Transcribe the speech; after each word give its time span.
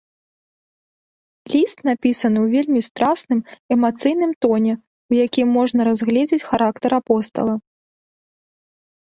Ліст 1.55 1.77
напісаны 1.89 2.39
ў 2.45 2.61
вельмі 2.61 2.81
страсным, 2.89 3.39
эмацыйным 3.75 4.31
тоне, 4.47 4.73
у 5.13 5.17
якім 5.25 5.47
можна 5.59 5.79
разгледзіць 5.91 6.43
характар 6.49 6.91
апостала. 7.01 7.55